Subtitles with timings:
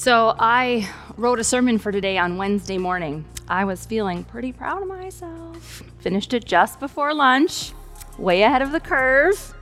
[0.00, 0.88] So I
[1.18, 3.26] wrote a sermon for today on Wednesday morning.
[3.50, 5.82] I was feeling pretty proud of myself.
[5.98, 7.72] Finished it just before lunch,
[8.16, 9.54] way ahead of the curve.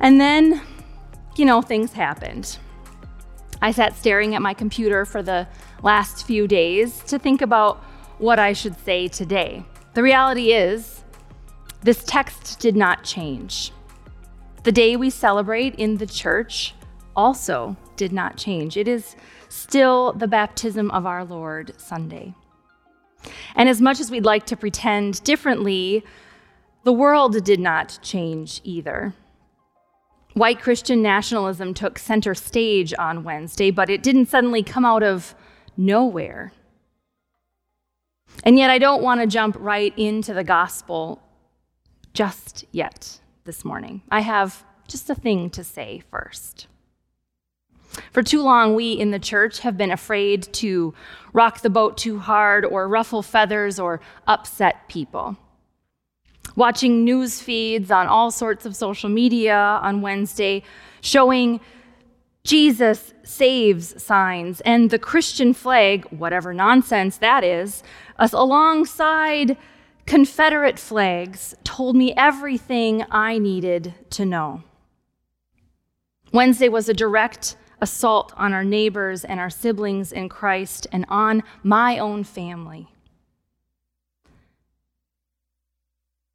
[0.00, 0.62] And then,
[1.36, 2.56] you know, things happened.
[3.60, 5.48] I sat staring at my computer for the
[5.82, 7.84] last few days to think about
[8.16, 9.66] what I should say today.
[9.92, 11.04] The reality is,
[11.82, 13.70] this text did not change.
[14.62, 16.72] The day we celebrate in the church
[17.16, 18.76] also did not change.
[18.76, 19.16] It is
[19.48, 22.34] still the baptism of our Lord Sunday.
[23.54, 26.04] And as much as we'd like to pretend differently,
[26.84, 29.14] the world did not change either.
[30.34, 35.34] White Christian nationalism took center stage on Wednesday, but it didn't suddenly come out of
[35.76, 36.52] nowhere.
[38.42, 41.22] And yet, I don't want to jump right into the gospel
[42.12, 44.02] just yet this morning.
[44.10, 46.66] I have just a thing to say first.
[48.10, 50.94] For too long, we in the church have been afraid to
[51.32, 55.36] rock the boat too hard or ruffle feathers or upset people.
[56.56, 60.62] Watching news feeds on all sorts of social media on Wednesday
[61.00, 61.60] showing
[62.44, 67.82] Jesus saves signs and the Christian flag, whatever nonsense that is,
[68.18, 69.56] alongside
[70.06, 74.62] Confederate flags told me everything I needed to know.
[76.32, 81.42] Wednesday was a direct assault on our neighbors and our siblings in Christ and on
[81.62, 82.88] my own family.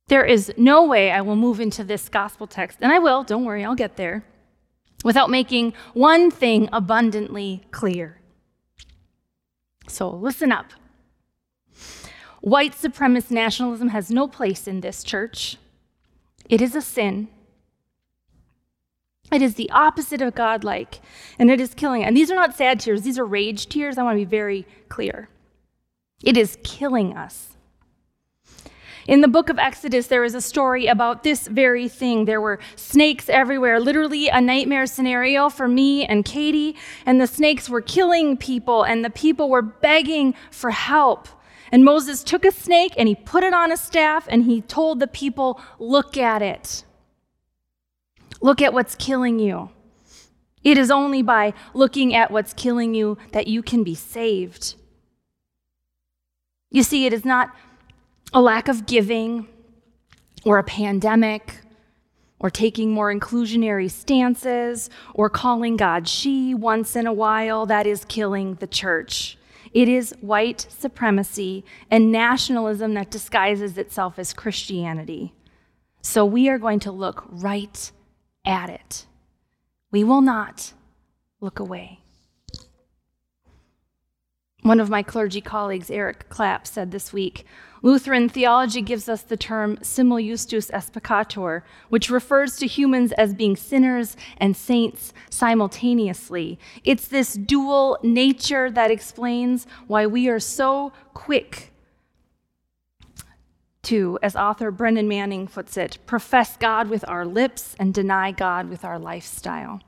[0.07, 3.45] There is no way I will move into this gospel text, and I will, don't
[3.45, 4.23] worry, I'll get there,
[5.03, 8.19] without making one thing abundantly clear.
[9.87, 10.67] So listen up.
[12.41, 15.57] White supremacist nationalism has no place in this church.
[16.47, 17.27] It is a sin
[19.31, 20.99] it is the opposite of godlike,
[21.37, 22.03] and it is killing.
[22.03, 23.97] And these are not sad tears, these are rage tears.
[23.97, 25.29] I want to be very clear.
[26.23, 27.49] It is killing us.
[29.07, 32.25] In the book of Exodus, there is a story about this very thing.
[32.25, 36.75] There were snakes everywhere, literally a nightmare scenario for me and Katie.
[37.07, 41.27] And the snakes were killing people, and the people were begging for help.
[41.71, 44.99] And Moses took a snake and he put it on a staff, and he told
[44.99, 46.83] the people, Look at it.
[48.41, 49.69] Look at what's killing you.
[50.63, 54.75] It is only by looking at what's killing you that you can be saved.
[56.69, 57.55] You see, it is not
[58.33, 59.47] a lack of giving
[60.45, 61.61] or a pandemic
[62.39, 68.05] or taking more inclusionary stances or calling God she once in a while that is
[68.05, 69.37] killing the church.
[69.73, 75.33] It is white supremacy and nationalism that disguises itself as Christianity.
[76.01, 77.91] So we are going to look right
[78.45, 79.05] at it.
[79.91, 80.73] We will not
[81.41, 81.99] look away.
[84.61, 87.45] One of my clergy colleagues, Eric Clapp, said this week
[87.81, 93.33] Lutheran theology gives us the term simul justus et peccator, which refers to humans as
[93.33, 96.59] being sinners and saints simultaneously.
[96.83, 101.68] It's this dual nature that explains why we are so quick
[103.89, 108.69] to, as author Brennan Manning puts it, profess God with our lips and deny God
[108.69, 109.81] with our lifestyle.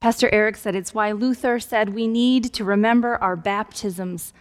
[0.00, 4.32] Pastor Eric said it's why Luther said we need to remember our baptisms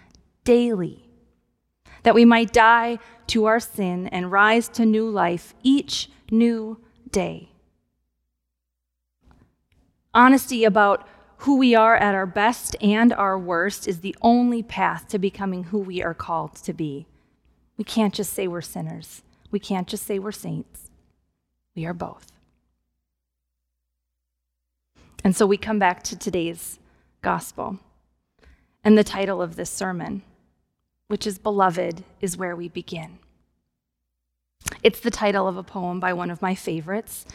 [0.44, 1.08] daily,
[2.02, 2.98] that we might die
[3.28, 6.80] to our sin and rise to new life each new
[7.12, 7.52] day.
[10.16, 11.08] Honesty about
[11.44, 15.66] who we are at our best and our worst is the only path to becoming
[15.66, 17.06] who we are called to be.
[17.80, 19.22] We can't just say we're sinners.
[19.52, 20.92] We can't just say we're saints.
[21.78, 22.34] We are both.
[25.24, 26.78] And so we come back to today's
[27.22, 27.80] gospel
[28.84, 30.24] and the title of this sermon,
[31.08, 33.18] which is Beloved, is where we begin.
[34.84, 37.26] It's the title of a poem by one of my favorites,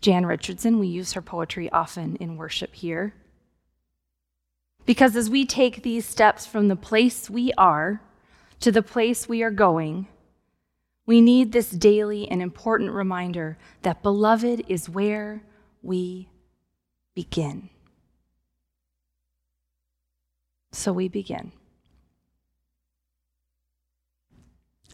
[0.00, 0.78] Jan Richardson.
[0.78, 3.12] We use her poetry often in worship here.
[4.86, 8.00] Because as we take these steps from the place we are
[8.62, 10.06] to the place we are going,
[11.04, 15.42] we need this daily and important reminder that beloved is where
[15.82, 16.28] we
[17.14, 17.68] begin.
[20.70, 21.52] So we begin.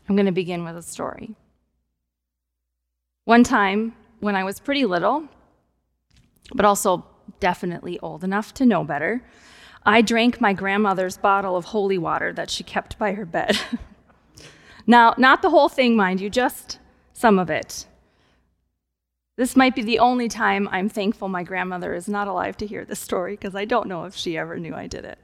[0.09, 1.37] I'm going to begin with a story.
[3.25, 5.29] One time when I was pretty little,
[6.55, 7.05] but also
[7.39, 9.23] definitely old enough to know better,
[9.89, 13.59] I drank my grandmother's bottle of holy water that she kept by her bed.
[14.87, 16.79] now, not the whole thing, mind you, just
[17.15, 17.87] some of it.
[19.39, 22.85] This might be the only time I'm thankful my grandmother is not alive to hear
[22.85, 25.19] this story because I don't know if she ever knew I did it.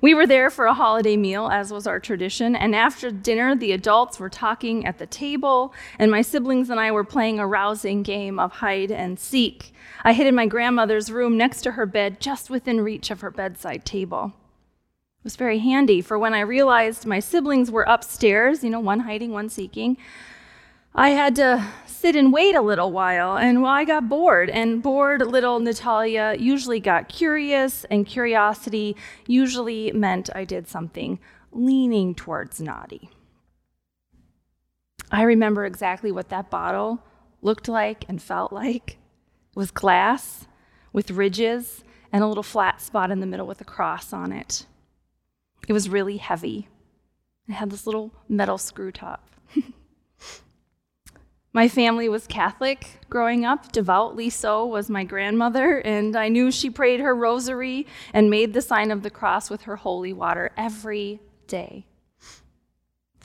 [0.00, 3.72] We were there for a holiday meal, as was our tradition, and after dinner, the
[3.72, 8.02] adults were talking at the table, and my siblings and I were playing a rousing
[8.02, 9.72] game of hide and seek.
[10.04, 13.30] I hid in my grandmother's room next to her bed, just within reach of her
[13.30, 14.32] bedside table.
[15.18, 19.00] It was very handy, for when I realized my siblings were upstairs, you know, one
[19.00, 19.96] hiding, one seeking,
[20.94, 21.66] I had to
[21.96, 23.36] sit and wait a little while.
[23.36, 28.96] And well, I got bored, and bored little Natalia usually got curious, and curiosity
[29.26, 31.18] usually meant I did something
[31.52, 33.10] leaning towards naughty.
[35.10, 37.02] I remember exactly what that bottle
[37.42, 38.98] looked like and felt like.
[39.50, 40.46] It was glass
[40.92, 44.66] with ridges and a little flat spot in the middle with a cross on it.
[45.68, 46.68] It was really heavy.
[47.48, 49.30] It had this little metal screw top.
[51.56, 56.68] My family was Catholic growing up, devoutly so was my grandmother, and I knew she
[56.68, 61.18] prayed her rosary and made the sign of the cross with her holy water every
[61.46, 61.86] day.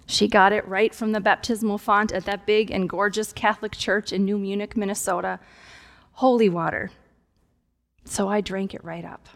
[0.05, 4.13] She got it right from the baptismal font at that big and gorgeous Catholic church
[4.13, 5.37] in New Munich, Minnesota.
[6.13, 6.89] Holy water.
[8.05, 9.27] So I drank it right up.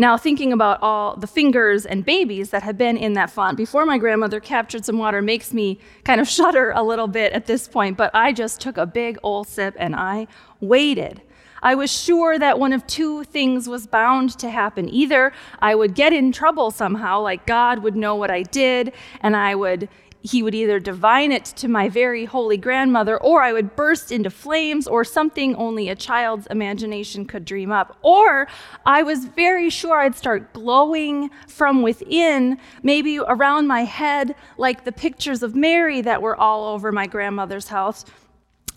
[0.00, 3.84] Now, thinking about all the fingers and babies that had been in that font before
[3.84, 7.66] my grandmother captured some water makes me kind of shudder a little bit at this
[7.66, 10.28] point, but I just took a big old sip and I
[10.60, 11.20] waited.
[11.60, 14.88] I was sure that one of two things was bound to happen.
[14.88, 19.34] Either I would get in trouble somehow, like God would know what I did, and
[19.34, 19.88] I would
[20.22, 24.30] he would either divine it to my very holy grandmother, or I would burst into
[24.30, 27.96] flames, or something only a child's imagination could dream up.
[28.02, 28.48] Or
[28.84, 34.92] I was very sure I'd start glowing from within, maybe around my head, like the
[34.92, 38.04] pictures of Mary that were all over my grandmother's house.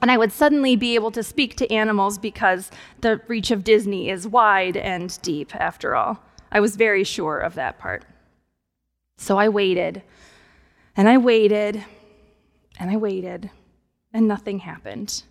[0.02, 2.72] And I would suddenly be able to speak to animals because
[3.02, 6.24] the reach of Disney is wide and deep, after all.
[6.52, 8.04] I was very sure of that part.
[9.18, 10.02] So I waited
[10.96, 11.84] and I waited
[12.80, 13.50] and I waited,
[14.14, 15.24] and nothing happened.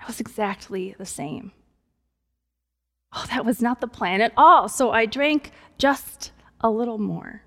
[0.00, 1.52] I was exactly the same.
[3.12, 4.68] Oh, that was not the plan at all.
[4.68, 7.42] So I drank just a little more,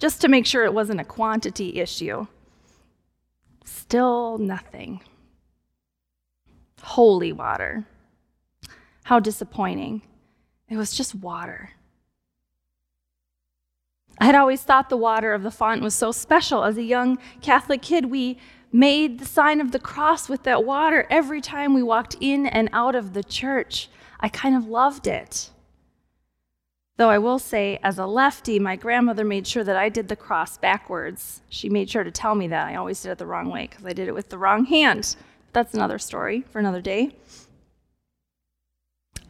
[0.00, 2.26] just to make sure it wasn't a quantity issue.
[3.64, 5.00] Still nothing.
[6.82, 7.86] Holy water.
[9.04, 10.02] How disappointing.
[10.68, 11.70] It was just water.
[14.20, 16.64] I had always thought the water of the font was so special.
[16.64, 18.38] As a young Catholic kid, we
[18.72, 22.68] made the sign of the cross with that water every time we walked in and
[22.72, 23.88] out of the church.
[24.20, 25.50] I kind of loved it.
[26.96, 30.16] Though I will say, as a lefty, my grandmother made sure that I did the
[30.16, 31.42] cross backwards.
[31.48, 33.86] She made sure to tell me that I always did it the wrong way because
[33.86, 35.14] I did it with the wrong hand.
[35.52, 37.14] That's another story for another day.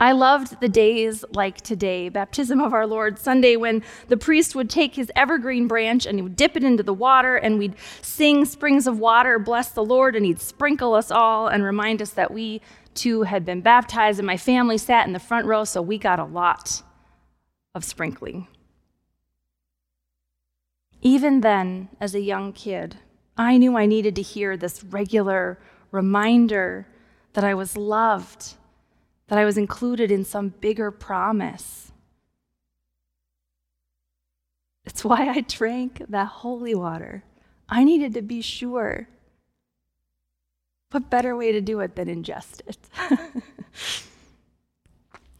[0.00, 4.70] I loved the days like today, baptism of our Lord Sunday, when the priest would
[4.70, 8.44] take his evergreen branch and he would dip it into the water, and we'd sing
[8.44, 12.32] springs of water, bless the Lord, and he'd sprinkle us all and remind us that
[12.32, 12.60] we
[12.94, 14.20] too had been baptized.
[14.20, 16.82] And my family sat in the front row, so we got a lot
[17.74, 18.46] of sprinkling.
[21.02, 22.96] Even then, as a young kid,
[23.36, 25.58] I knew I needed to hear this regular
[25.90, 26.86] reminder
[27.32, 28.54] that I was loved
[29.28, 31.92] that I was included in some bigger promise.
[34.84, 37.22] It's why I drank that holy water.
[37.68, 39.08] I needed to be sure.
[40.90, 42.78] What better way to do it than ingest it?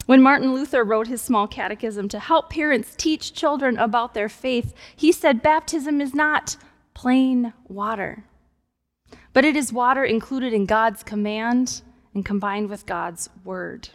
[0.07, 4.75] when Martin Luther wrote his small catechism to help parents teach children about their faith,
[4.95, 6.59] he said baptism is not
[6.92, 8.25] plain water,
[9.33, 11.80] but it is water included in God's command
[12.18, 13.90] and combined with God's word.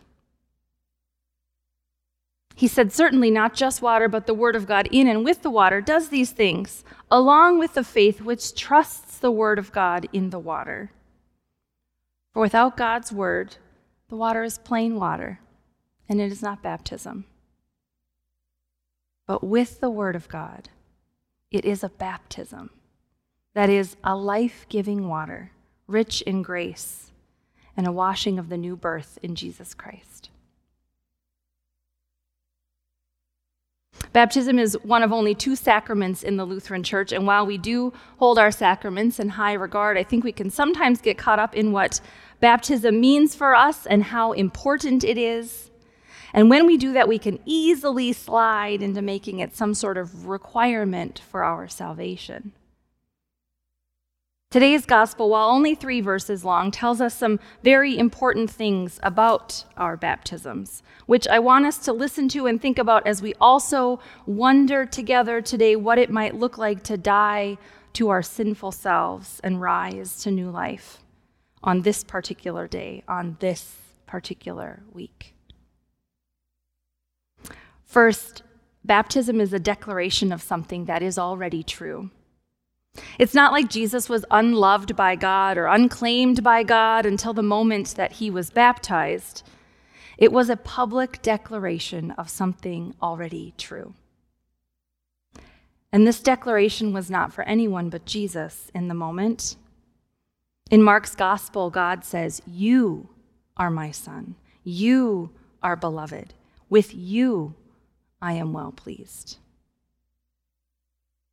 [2.56, 5.50] He said, certainly not just water, but the word of God in and with the
[5.50, 10.30] water does these things, along with the faith which trusts the word of God in
[10.30, 10.92] the water.
[12.32, 13.58] For without God's word,
[14.08, 15.42] the water is plain water,
[16.08, 17.26] and it is not baptism.
[19.28, 20.70] But with the word of God,
[21.52, 22.70] it is a baptism
[23.54, 25.52] that is a life giving water,
[25.88, 27.10] rich in grace
[27.76, 30.30] and a washing of the new birth in Jesus Christ.
[34.12, 37.92] Baptism is one of only two sacraments in the Lutheran Church, and while we do
[38.18, 41.72] hold our sacraments in high regard, I think we can sometimes get caught up in
[41.72, 42.00] what
[42.40, 45.72] baptism means for us and how important it is.
[46.32, 50.28] And when we do that, we can easily slide into making it some sort of
[50.28, 52.54] requirement for our salvation.
[54.54, 59.98] Today's gospel, while only three verses long, tells us some very important things about our
[59.98, 64.86] baptisms, which I want us to listen to and think about as we also wonder
[64.86, 67.58] together today what it might look like to die
[67.94, 71.00] to our sinful selves and rise to new life
[71.64, 75.34] on this particular day, on this particular week.
[77.84, 78.44] First,
[78.86, 82.12] baptism is a declaration of something that is already true.
[83.18, 87.96] It's not like Jesus was unloved by God or unclaimed by God until the moment
[87.96, 89.44] that he was baptized.
[90.18, 93.94] It was a public declaration of something already true.
[95.92, 99.56] And this declaration was not for anyone but Jesus in the moment.
[100.72, 103.10] In Mark's gospel, God says, You
[103.58, 104.36] are my son.
[104.64, 105.32] You
[105.62, 106.34] are beloved.
[106.70, 107.56] With you
[108.22, 109.38] I am well pleased.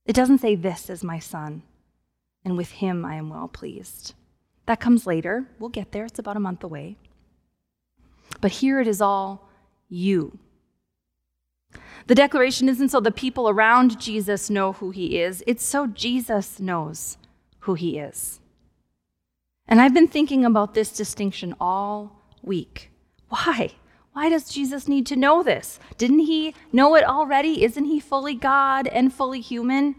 [0.07, 1.62] It doesn't say, This is my son,
[2.45, 4.14] and with him I am well pleased.
[4.66, 5.47] That comes later.
[5.59, 6.04] We'll get there.
[6.04, 6.97] It's about a month away.
[8.40, 9.49] But here it is all
[9.88, 10.38] you.
[12.07, 16.59] The declaration isn't so the people around Jesus know who he is, it's so Jesus
[16.59, 17.16] knows
[17.61, 18.40] who he is.
[19.69, 22.90] And I've been thinking about this distinction all week.
[23.28, 23.73] Why?
[24.12, 25.79] Why does Jesus need to know this?
[25.97, 27.62] Didn't he know it already?
[27.62, 29.95] Isn't he fully God and fully human?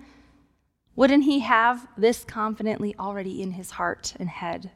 [0.96, 4.72] Wouldn't he have this confidently already in his heart and head?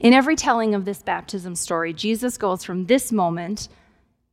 [0.00, 3.68] In every telling of this baptism story, Jesus goes from this moment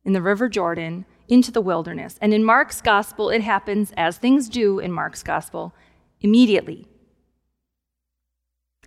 [0.04, 2.18] in the River Jordan into the wilderness.
[2.22, 5.74] And in Mark's gospel, it happens, as things do in Mark's gospel,
[6.20, 6.86] immediately.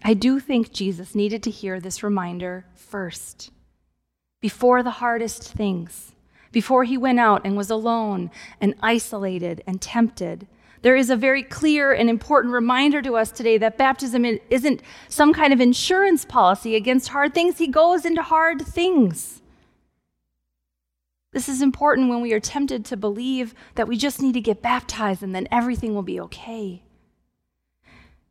[0.04, 3.52] I do think Jesus needed to hear this reminder first
[4.46, 6.14] before the hardest things,
[6.52, 8.30] before he went out and was alone
[8.62, 10.46] and isolated and tempted.
[10.84, 15.34] There is a very clear and important reminder to us today that baptism isn't some
[15.34, 17.58] kind of insurance policy against hard things.
[17.58, 19.42] He goes into hard things.
[21.34, 24.62] This is important when we are tempted to believe that we just need to get
[24.62, 26.84] baptized and then everything will be okay.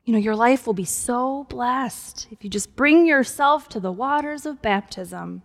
[0.04, 3.90] You know, your life will be so blessed if you just bring yourself to the
[3.90, 5.42] waters of baptism.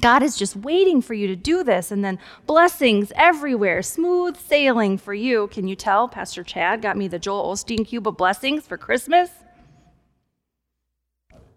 [0.00, 4.98] God is just waiting for you to do this, and then blessings everywhere, smooth sailing
[4.98, 5.48] for you.
[5.48, 6.08] Can you tell?
[6.08, 9.30] Pastor Chad got me the Joel Osteen Cube of Blessings for Christmas.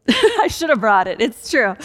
[0.09, 1.21] I should have brought it.
[1.21, 1.75] It's true.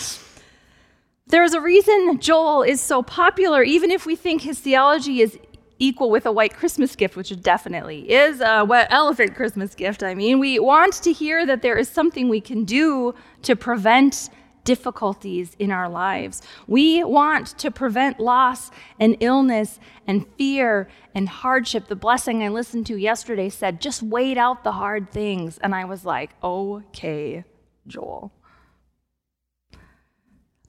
[1.29, 5.39] There is a reason Joel is so popular, even if we think his theology is
[5.79, 10.03] equal with a white Christmas gift, which it definitely is a wet elephant Christmas gift.
[10.03, 14.31] I mean, we want to hear that there is something we can do to prevent
[14.69, 16.43] difficulties in our lives.
[16.67, 18.71] We want to prevent loss
[19.01, 21.87] and illness and fear and hardship.
[21.87, 25.57] The blessing I listened to yesterday said, just wait out the hard things.
[25.57, 27.45] And I was like, okay,
[27.87, 28.31] Joel.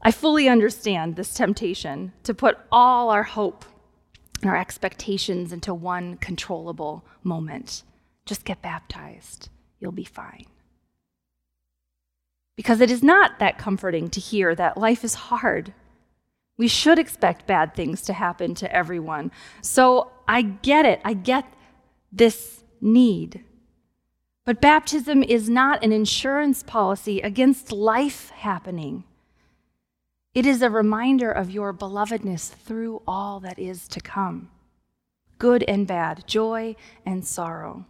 [0.01, 3.65] I fully understand this temptation to put all our hope
[4.41, 7.83] and our expectations into one controllable moment.
[8.25, 9.49] Just get baptized,
[9.81, 10.45] you'll be fine
[12.59, 15.73] because it is not that comforting to hear that life is hard.
[16.57, 19.31] We should expect bad things to happen to everyone.
[19.61, 20.99] So I get it.
[21.05, 21.45] I get
[22.11, 23.45] this need.
[24.43, 29.05] But baptism is not an insurance policy against life happening.
[30.33, 34.49] It is a reminder of your belovedness through all that is to come
[35.37, 36.75] good and bad, joy
[37.05, 37.85] and sorrow.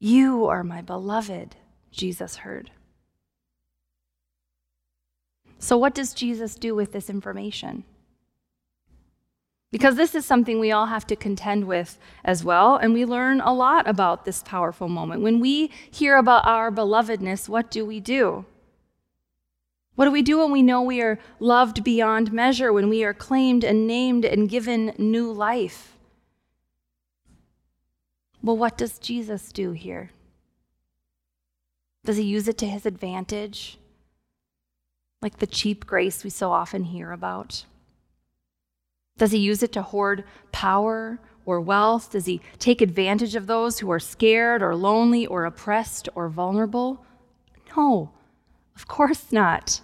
[0.00, 1.54] You are my beloved,
[1.92, 2.72] Jesus heard.
[5.58, 7.84] So, what does Jesus do with this information?
[9.72, 13.40] Because this is something we all have to contend with as well, and we learn
[13.40, 15.22] a lot about this powerful moment.
[15.22, 18.44] When we hear about our belovedness, what do we do?
[19.96, 23.14] What do we do when we know we are loved beyond measure, when we are
[23.14, 25.96] claimed and named and given new life?
[28.42, 30.10] Well, what does Jesus do here?
[32.04, 33.78] Does he use it to his advantage?
[35.26, 37.64] Like the cheap grace we so often hear about?
[39.18, 42.12] Does he use it to hoard power or wealth?
[42.12, 47.04] Does he take advantage of those who are scared or lonely or oppressed or vulnerable?
[47.76, 48.12] No,
[48.76, 49.80] of course not.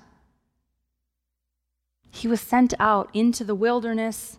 [2.12, 4.38] He was sent out into the wilderness,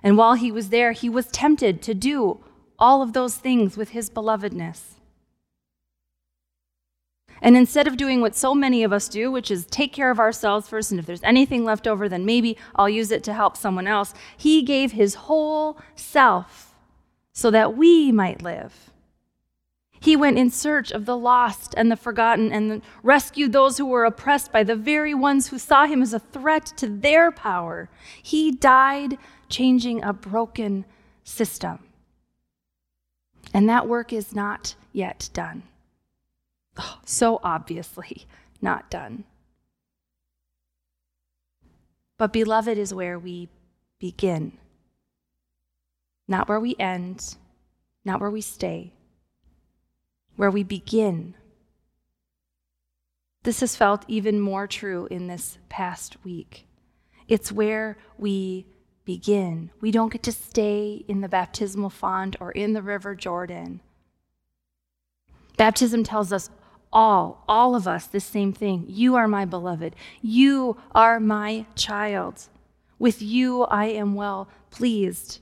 [0.00, 2.38] and while he was there, he was tempted to do
[2.78, 4.99] all of those things with his belovedness.
[7.42, 10.18] And instead of doing what so many of us do, which is take care of
[10.18, 13.56] ourselves first, and if there's anything left over, then maybe I'll use it to help
[13.56, 16.74] someone else, he gave his whole self
[17.32, 18.90] so that we might live.
[20.02, 24.06] He went in search of the lost and the forgotten and rescued those who were
[24.06, 27.90] oppressed by the very ones who saw him as a threat to their power.
[28.22, 29.18] He died
[29.50, 30.86] changing a broken
[31.22, 31.80] system.
[33.52, 35.64] And that work is not yet done.
[37.04, 38.26] So obviously
[38.62, 39.24] not done.
[42.18, 43.48] But beloved is where we
[43.98, 44.58] begin,
[46.28, 47.36] not where we end,
[48.04, 48.92] not where we stay,
[50.36, 51.34] where we begin.
[53.42, 56.66] This has felt even more true in this past week.
[57.26, 58.66] It's where we
[59.04, 59.70] begin.
[59.80, 63.80] We don't get to stay in the baptismal font or in the River Jordan.
[65.56, 66.50] Baptism tells us
[66.92, 68.84] all, all of us, the same thing.
[68.88, 69.94] You are my beloved.
[70.20, 72.48] You are my child.
[72.98, 75.40] With you I am well pleased.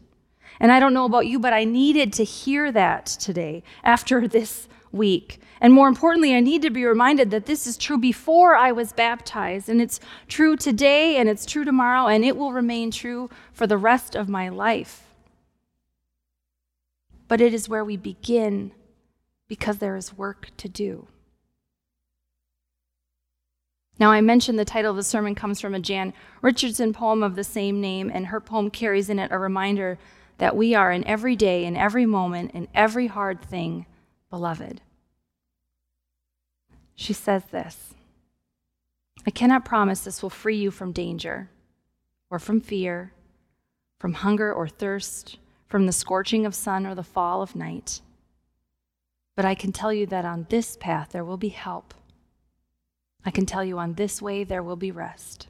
[0.61, 4.69] And I don't know about you, but I needed to hear that today after this
[4.93, 5.41] week.
[5.61, 8.93] And more importantly, I need to be reminded that this is true before I was
[8.93, 13.67] baptized, and it's true today, and it's true tomorrow, and it will remain true for
[13.67, 15.05] the rest of my life.
[17.27, 18.73] But it is where we begin
[19.49, 21.09] because there is work to do.
[23.99, 27.35] Now, I mentioned the title of the sermon comes from a Jan Richardson poem of
[27.35, 29.99] the same name, and her poem carries in it a reminder
[30.39, 33.87] that we are in every day, in every moment, in every hard thing,
[34.31, 34.81] beloved.
[36.95, 37.95] She says this
[39.27, 41.51] I cannot promise this will free you from danger,
[42.31, 43.13] or from fear,
[43.99, 48.01] from hunger or thirst, from the scorching of sun or the fall of night.
[49.35, 51.95] But I can tell you that on this path there will be help.
[53.25, 55.49] I can tell you on this way there will be rest.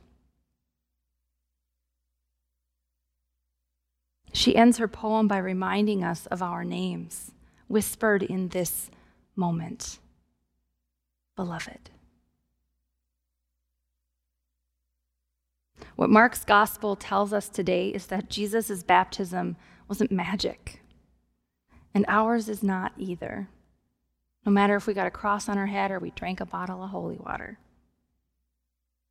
[4.33, 7.33] She ends her poem by reminding us of our names,
[7.67, 8.91] whispered in this
[9.35, 9.99] moment
[11.37, 11.91] Beloved.
[15.95, 19.57] What Mark's gospel tells us today is that Jesus' baptism
[19.89, 20.81] wasn't magic,
[21.95, 23.49] and ours is not either.
[24.45, 26.83] No matter if we got a cross on our head or we drank a bottle
[26.83, 27.59] of holy water.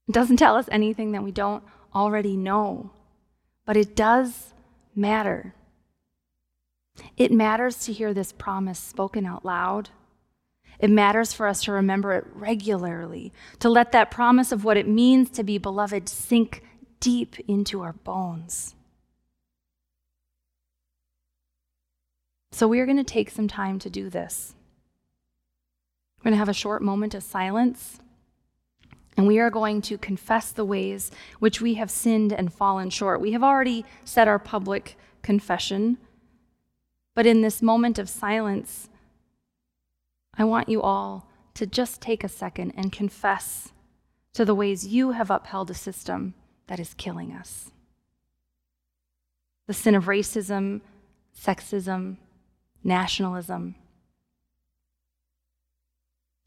[0.07, 2.91] It doesn't tell us anything that we don't already know,
[3.65, 4.53] but it does
[4.95, 5.53] matter.
[7.17, 9.89] It matters to hear this promise spoken out loud.
[10.79, 14.87] It matters for us to remember it regularly, to let that promise of what it
[14.87, 16.63] means to be beloved sink
[16.99, 18.75] deep into our bones.
[22.51, 24.55] So, we are going to take some time to do this.
[26.17, 27.99] We're going to have a short moment of silence,
[29.17, 33.19] and we are going to confess the ways which we have sinned and fallen short.
[33.19, 35.97] We have already said our public confession.
[37.15, 38.89] But in this moment of silence,
[40.37, 43.73] I want you all to just take a second and confess
[44.33, 46.35] to the ways you have upheld a system
[46.67, 47.71] that is killing us.
[49.65, 50.81] The sin of racism,
[51.35, 52.17] sexism,
[52.83, 53.73] nationalism.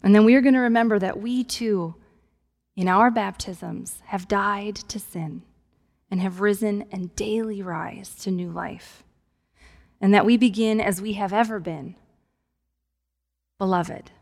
[0.05, 1.97] And then we are going to remember that we too,
[2.81, 5.43] in our baptisms, have died to sin
[6.11, 9.05] and have risen and daily rise to new life.
[10.01, 11.95] And that we begin as we have ever been,
[13.59, 14.13] beloved.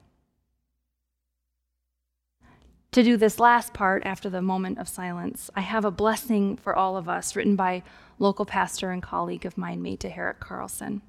[2.91, 6.75] To do this last part after the moment of silence, I have a blessing for
[6.75, 7.85] all of us written by
[8.19, 11.03] local pastor and colleague of mine, Meta Herrick Carlson.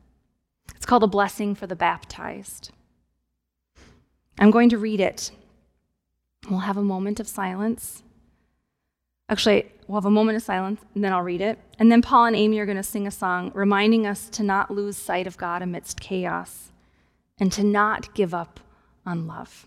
[0.75, 2.69] It's called A Blessing for the Baptized.
[4.38, 5.31] I'm going to read it.
[6.47, 8.04] We'll have a moment of silence.
[9.28, 11.60] Actually, we'll have a moment of silence and then I'll read it.
[11.78, 14.71] And then Paul and Amy are going to sing a song reminding us to not
[14.71, 16.71] lose sight of God amidst chaos
[17.39, 18.60] and to not give up
[19.06, 19.65] on love.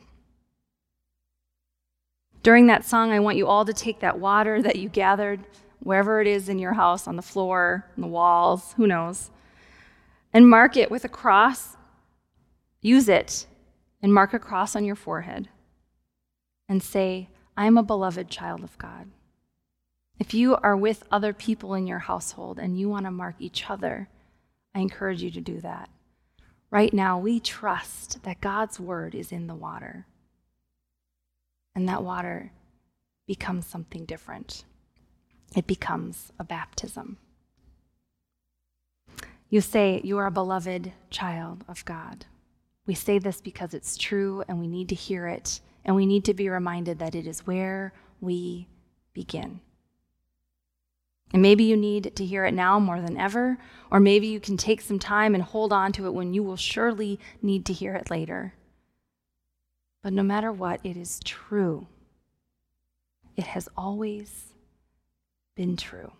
[2.42, 5.40] During that song, I want you all to take that water that you gathered,
[5.78, 9.30] wherever it is in your house, on the floor, on the walls, who knows,
[10.32, 11.76] and mark it with a cross.
[12.80, 13.46] Use it
[14.02, 15.48] and mark a cross on your forehead
[16.68, 19.10] and say, I am a beloved child of God.
[20.18, 23.68] If you are with other people in your household and you want to mark each
[23.68, 24.08] other,
[24.74, 25.90] I encourage you to do that.
[26.70, 30.06] Right now, we trust that God's word is in the water,
[31.74, 32.52] and that water
[33.26, 34.64] becomes something different.
[35.54, 37.18] It becomes a baptism.
[39.50, 42.24] You say, You are a beloved child of God.
[42.86, 46.24] We say this because it's true and we need to hear it, and we need
[46.24, 48.68] to be reminded that it is where we
[49.12, 49.60] begin.
[51.32, 53.58] And maybe you need to hear it now more than ever,
[53.90, 56.56] or maybe you can take some time and hold on to it when you will
[56.56, 58.54] surely need to hear it later.
[60.02, 61.86] But no matter what, it is true.
[63.36, 64.52] It has always
[65.54, 66.12] been true.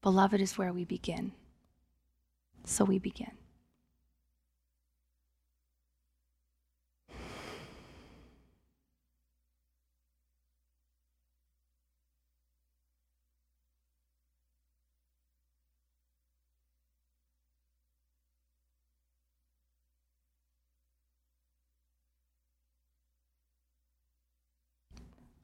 [0.00, 1.32] Beloved is where we begin.
[2.64, 3.32] So we begin.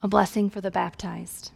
[0.05, 1.51] A blessing for the baptized.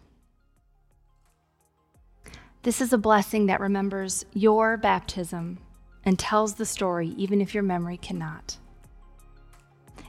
[2.62, 5.58] This is a blessing that remembers your baptism
[6.02, 8.56] and tells the story even if your memory cannot.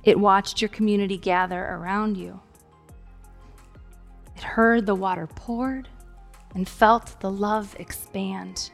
[0.05, 2.39] It watched your community gather around you.
[4.37, 5.89] It heard the water poured
[6.55, 8.71] and felt the love expand.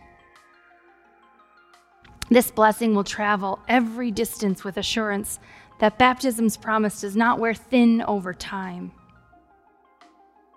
[2.30, 5.40] This blessing will travel every distance with assurance
[5.80, 8.92] that baptism's promise does not wear thin over time.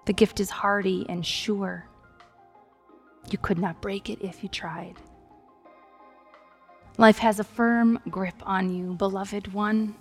[0.09, 1.87] The gift is hardy and sure.
[3.31, 4.95] You could not break it if you tried.
[6.97, 9.95] Life has a firm grip on you, beloved one.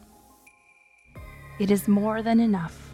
[1.60, 2.90] It is more than enough.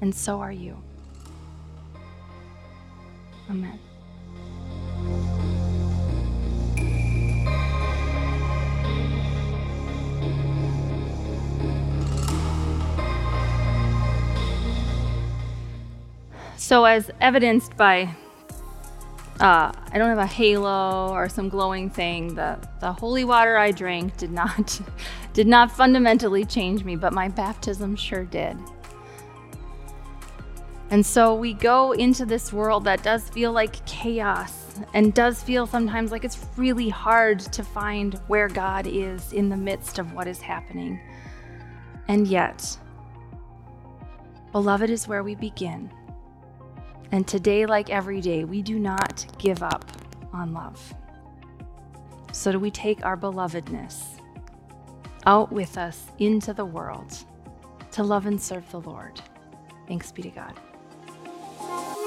[0.00, 0.80] And so are you.
[3.50, 3.80] Amen.
[16.74, 18.12] So, as evidenced by,
[19.38, 22.34] uh, I don't have a halo or some glowing thing.
[22.34, 24.80] The the holy water I drank did not
[25.34, 28.56] did not fundamentally change me, but my baptism sure did.
[30.90, 35.68] And so we go into this world that does feel like chaos and does feel
[35.68, 40.26] sometimes like it's really hard to find where God is in the midst of what
[40.26, 40.98] is happening.
[42.08, 42.76] And yet,
[44.50, 45.88] beloved is where we begin.
[47.12, 49.84] And today, like every day, we do not give up
[50.32, 50.94] on love.
[52.32, 54.20] So, do we take our belovedness
[55.26, 57.16] out with us into the world
[57.92, 59.20] to love and serve the Lord?
[59.86, 62.03] Thanks be to God.